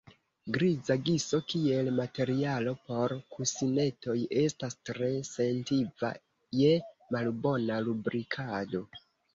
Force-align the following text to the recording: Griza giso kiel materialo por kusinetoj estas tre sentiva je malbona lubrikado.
Griza 0.53 0.95
giso 1.09 1.39
kiel 1.51 1.91
materialo 1.99 2.73
por 2.87 3.15
kusinetoj 3.37 4.17
estas 4.47 4.81
tre 4.91 5.11
sentiva 5.35 6.15
je 6.65 6.77
malbona 7.19 7.83
lubrikado. 7.91 8.89